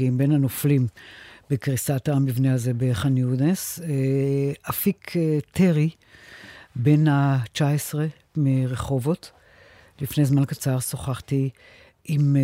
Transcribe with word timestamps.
בין 0.00 0.32
הנופלים 0.32 0.86
בקריסת 1.50 2.08
המבנה 2.08 2.54
הזה 2.54 2.72
בח'אן 2.76 3.16
יונס. 3.16 3.80
אפיק 4.70 5.12
טרי, 5.52 5.90
בן 6.76 7.08
ה-19 7.08 7.94
מרחובות. 8.36 9.32
לפני 10.00 10.24
זמן 10.24 10.44
קצר 10.44 10.80
שוחחתי 10.80 11.50
עם 12.04 12.36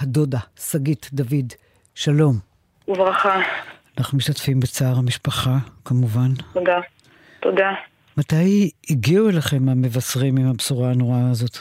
הדודה, 0.00 0.38
שגית 0.60 1.10
דוד. 1.12 1.52
שלום. 1.94 2.36
וברכה. 2.88 3.40
אנחנו 3.98 4.18
משתתפים 4.18 4.60
בצער 4.60 4.98
המשפחה, 4.98 5.56
כמובן. 5.84 6.30
תודה. 6.52 6.78
תודה. 7.40 7.70
מתי 8.16 8.70
הגיעו 8.90 9.28
אליכם 9.28 9.68
המבשרים 9.68 10.36
עם 10.36 10.46
הבשורה 10.46 10.90
הנוראה 10.90 11.30
הזאת? 11.30 11.56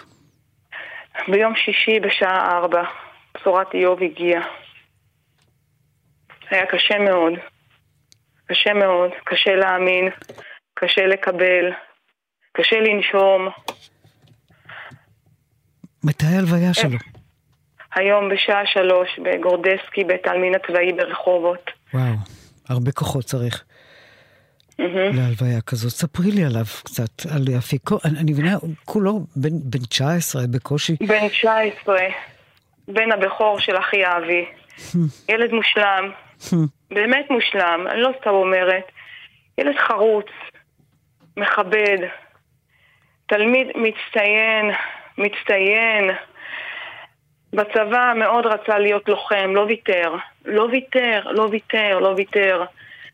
ביום 1.27 1.53
שישי 1.55 1.99
בשעה 1.99 2.57
ארבע, 2.57 2.83
בשורת 3.37 3.67
איוב 3.73 4.03
הגיעה. 4.03 4.41
היה 6.49 6.65
קשה 6.65 6.97
מאוד. 6.99 7.33
קשה 8.45 8.73
מאוד. 8.73 9.11
קשה 9.25 9.55
להאמין, 9.55 10.09
קשה 10.73 11.05
לקבל, 11.05 11.65
קשה 12.53 12.75
לנשום. 12.79 13.49
מתי 16.03 16.25
ההלוויה 16.25 16.73
שלו? 16.73 16.97
היום 17.95 18.29
בשעה 18.29 18.65
שלוש 18.65 19.19
בגורדסקי, 19.19 20.03
בית 20.03 20.27
העלמין 20.27 20.55
הצבאי 20.55 20.93
ברחובות. 20.93 21.71
וואו, 21.93 22.13
הרבה 22.69 22.91
כוחות 22.91 23.25
צריך. 23.25 23.63
להלוויה 25.13 25.61
כזאת. 25.61 25.91
ספרי 25.91 26.31
לי 26.31 26.45
עליו 26.45 26.65
קצת, 26.83 27.25
על 27.35 27.45
אפיקו. 27.57 27.97
אני, 28.05 28.19
אני 28.19 28.31
מבינה, 28.31 28.57
כולו 28.85 29.19
בן, 29.35 29.49
בן 29.63 29.79
19, 29.79 30.41
בקושי. 30.51 30.95
בן 31.07 31.27
19, 31.27 31.97
בן 32.87 33.11
הבכור 33.11 33.59
של 33.59 33.77
אחי 33.77 34.01
אבי. 34.05 34.45
ילד 35.29 35.51
מושלם, 35.51 36.11
באמת 36.91 37.25
מושלם, 37.29 37.87
אני 37.91 38.01
לא 38.01 38.09
סתם 38.21 38.29
אומרת. 38.29 38.83
ילד 39.57 39.75
חרוץ, 39.87 40.25
מכבד, 41.37 41.97
תלמיד 43.27 43.67
מצטיין, 43.75 44.65
מצטיין. 45.17 46.09
בצבא 47.53 48.13
מאוד 48.15 48.45
רצה 48.45 48.79
להיות 48.79 49.09
לוחם, 49.09 49.51
לא 49.55 49.61
ויתר. 49.61 50.15
לא 50.45 50.67
ויתר, 50.71 51.21
לא 51.31 51.47
ויתר, 51.51 51.99
לא 51.99 52.13
ויתר. 52.17 52.63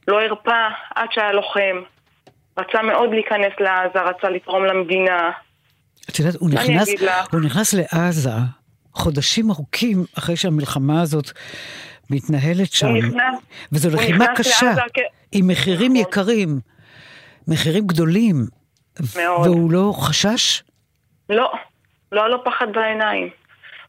לא 0.07 0.21
הרפה 0.21 0.67
עד 0.95 1.07
שהיה 1.11 1.31
לוחם. 1.31 1.81
רצה 2.57 2.81
מאוד 2.81 3.09
להיכנס 3.11 3.53
לעזה, 3.59 3.99
רצה 4.01 4.29
לתרום 4.29 4.65
למדינה. 4.65 5.31
את 6.09 6.19
יודעת, 6.19 6.35
הוא 6.35 6.49
נכנס, 6.49 6.89
הוא 7.31 7.41
נכנס 7.41 7.73
לעזה 7.73 8.29
חודשים 8.93 9.51
ארוכים 9.51 10.05
אחרי 10.17 10.35
שהמלחמה 10.35 11.01
הזאת 11.01 11.31
מתנהלת 12.09 12.71
שם. 12.71 12.87
נכנס, 12.87 13.39
וזו 13.71 13.89
לחימה 13.89 14.25
קשה, 14.35 14.65
לעזה, 14.65 14.81
עם 15.31 15.47
מחירים 15.47 15.93
נכון. 15.93 16.01
יקרים, 16.01 16.59
מחירים 17.47 17.87
גדולים. 17.87 18.45
מאוד. 19.15 19.47
והוא 19.47 19.71
לא 19.71 19.93
חשש? 19.97 20.63
לא, 21.29 21.53
לא 22.11 22.21
היה 22.21 22.29
לו 22.29 22.43
פחד 22.43 22.67
בעיניים. 22.73 23.29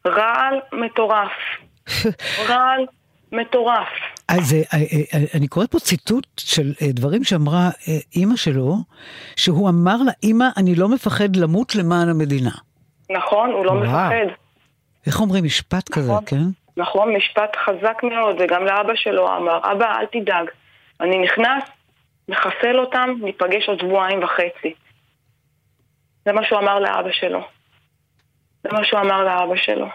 רעל 0.07 0.59
מטורף. 0.73 1.31
רעל 2.49 2.85
מטורף. 3.31 3.87
אז 4.27 4.53
אה, 4.53 4.59
אה, 4.73 5.23
אני 5.33 5.47
קוראת 5.47 5.71
פה 5.71 5.79
ציטוט 5.79 6.27
של 6.37 6.73
אה, 6.81 6.87
דברים 6.91 7.23
שאמרה 7.23 7.69
אימא 8.15 8.35
שלו, 8.35 8.77
שהוא 9.35 9.69
אמר 9.69 9.97
לה, 9.97 10.11
אימא, 10.23 10.47
אני 10.57 10.75
לא 10.75 10.89
מפחד 10.89 11.35
למות 11.35 11.75
למען 11.75 12.09
המדינה. 12.09 12.51
נכון, 13.09 13.49
הוא 13.51 13.65
לא 13.65 13.71
וואו. 13.71 13.83
מפחד. 13.83 14.11
איך 15.07 15.21
אומרים 15.21 15.43
משפט 15.43 15.89
כזה, 15.89 16.11
נכון, 16.11 16.23
כן? 16.25 16.43
נכון, 16.77 17.15
משפט 17.15 17.55
חזק 17.55 18.03
מאוד, 18.03 18.35
וגם 18.39 18.65
לאבא 18.65 18.95
שלו 18.95 19.35
אמר, 19.37 19.59
אבא, 19.71 19.99
אל 19.99 20.05
תדאג, 20.05 20.49
אני 21.01 21.17
נכנס, 21.17 21.63
מחסל 22.29 22.79
אותם, 22.79 23.09
ניפגש 23.21 23.69
עוד 23.69 23.79
שבועיים 23.79 24.23
וחצי. 24.23 24.73
זה 26.25 26.33
מה 26.33 26.41
שהוא 26.45 26.59
אמר 26.59 26.79
לאבא 26.79 27.11
שלו. 27.11 27.39
זה 28.63 28.69
מה 28.71 28.85
שהוא 28.85 28.99
אמר 28.99 29.23
לאבא 29.23 29.55
שלו. 29.55 29.87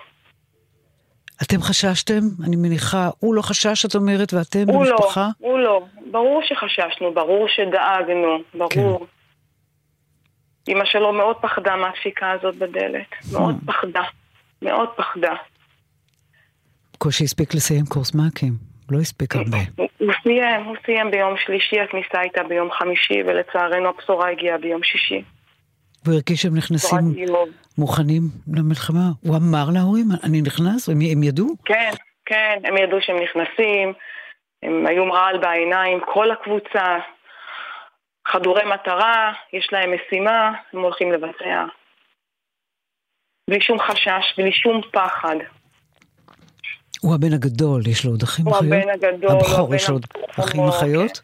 אתם 1.42 1.62
חששתם? 1.62 2.20
אני 2.46 2.56
מניחה, 2.56 3.08
הוא 3.18 3.34
לא 3.34 3.42
חשש, 3.42 3.84
את 3.86 3.94
אומרת, 3.94 4.32
ואתם 4.32 4.64
הוא 4.68 4.84
לא, 4.84 4.96
במשפחה? 4.96 5.28
לא, 5.40 5.48
הוא 5.48 5.58
לא. 5.58 5.84
ברור 6.10 6.42
שחששנו, 6.44 7.14
ברור 7.14 7.48
שדאגנו, 7.48 8.38
ברור. 8.54 8.98
כן. 8.98 10.72
אמא 10.72 10.84
שלו 10.84 11.12
מאוד 11.12 11.36
פחדה 11.36 11.76
מהדפיקה 11.76 12.30
הזאת 12.30 12.56
בדלת. 12.56 13.06
מאוד 13.32 13.54
mm. 13.54 13.66
פחדה. 13.66 14.02
מאוד 14.62 14.88
פחדה. 14.96 15.34
קושי 17.02 17.24
הספיק 17.24 17.54
לסיים 17.54 17.84
קורס 17.88 18.14
מאקים. 18.14 18.52
לא 18.90 18.98
הספיק 18.98 19.36
הרבה. 19.36 19.56
הוא 19.76 20.12
סיים, 20.22 20.64
הוא 20.64 20.76
סיים 20.86 21.10
ביום 21.10 21.34
שלישי, 21.36 21.80
הכניסה 21.80 22.20
הייתה 22.20 22.42
ביום 22.42 22.70
חמישי, 22.70 23.22
ולצערנו 23.26 23.88
הבשורה 23.88 24.30
הגיעה 24.30 24.58
ביום 24.58 24.82
שישי. 24.82 25.22
והוא 26.04 26.14
הרגיש 26.14 26.42
שהם 26.42 26.56
נכנסים 26.56 26.98
מוכנים 27.78 28.22
למלחמה? 28.56 29.06
הוא 29.20 29.36
אמר 29.36 29.64
להורים, 29.74 30.06
אני 30.24 30.42
נכנס? 30.42 30.88
הם, 30.88 30.98
הם 31.12 31.22
ידעו? 31.22 31.46
כן, 31.64 31.90
כן, 32.26 32.58
הם 32.64 32.76
ידעו 32.76 32.98
שהם 33.00 33.16
נכנסים, 33.16 33.92
הם 34.62 34.86
היו 34.86 35.04
מרעל 35.04 35.38
בעיניים, 35.38 36.00
כל 36.14 36.30
הקבוצה, 36.30 36.98
חדורי 38.28 38.64
מטרה, 38.64 39.32
יש 39.52 39.68
להם 39.72 39.90
משימה, 39.94 40.52
הם 40.72 40.80
הולכים 40.80 41.12
לבצע. 41.12 41.64
בלי 43.50 43.60
שום 43.60 43.78
חשש, 43.78 44.34
בלי 44.38 44.52
שום 44.52 44.80
פחד. 44.92 45.36
הוא 47.02 47.14
הבן 47.14 47.32
הגדול, 47.32 47.82
יש 47.86 48.04
לו 48.04 48.10
עוד 48.10 48.22
אחים 48.22 48.48
אחיות? 48.48 48.64
הוא 48.64 48.74
הבן 48.74 48.88
הגדול. 48.90 49.30
הבכור, 49.30 49.74
יש 49.74 49.88
לו 49.88 49.94
עוד 49.94 50.06
אחים 50.40 50.68
אחיות? 50.68 51.20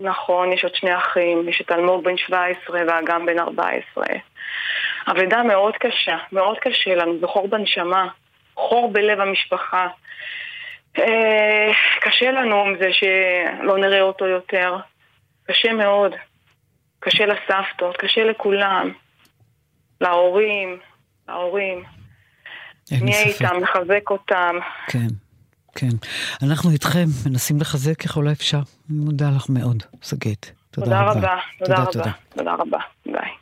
נכון, 0.00 0.52
יש 0.52 0.64
עוד 0.64 0.74
שני 0.74 0.96
אחים, 0.96 1.48
יש 1.48 1.60
את 1.60 1.72
אלמוג 1.72 2.04
בן 2.04 2.16
17 2.16 2.80
ואגם 2.88 3.26
בן 3.26 3.38
14. 3.38 4.04
אבדה 5.08 5.42
מאוד 5.42 5.74
קשה, 5.76 6.16
מאוד 6.32 6.58
קשה 6.58 6.94
לנו, 6.94 7.20
זה 7.20 7.26
חור 7.26 7.48
בנשמה, 7.48 8.08
חור 8.54 8.92
בלב 8.92 9.20
המשפחה. 9.20 9.88
אה, 10.98 11.72
קשה 12.00 12.30
לנו 12.30 12.56
עם 12.56 12.74
זה 12.80 12.88
שלא 12.92 13.78
נראה 13.78 14.00
אותו 14.00 14.26
יותר. 14.26 14.76
קשה 15.46 15.72
מאוד. 15.72 16.12
קשה 17.00 17.26
לסבתות, 17.26 17.96
קשה 17.96 18.24
לכולם. 18.24 18.92
להורים, 20.00 20.78
להורים. 21.28 21.84
נהיה 22.90 23.22
איתם, 23.22 23.56
נחזק 23.62 24.10
אותם. 24.10 24.56
כן. 24.86 25.06
כן. 25.74 25.88
אנחנו 26.42 26.70
איתכם, 26.70 27.04
מנסים 27.26 27.60
לחזק 27.60 28.02
ככל 28.02 28.28
האפשר. 28.28 28.60
אני 28.90 28.98
מודה 28.98 29.30
לך 29.36 29.46
מאוד, 29.48 29.82
שגית. 30.02 30.52
תודה, 30.70 30.86
תודה 30.86 31.02
רבה. 31.02 31.36
תודה, 31.58 31.84
תודה 31.84 32.00
רבה. 32.00 32.12
תודה 32.36 32.54
רבה. 32.54 32.78
ביי. 33.06 33.41